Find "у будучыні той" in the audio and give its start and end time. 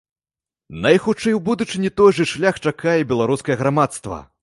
1.39-2.11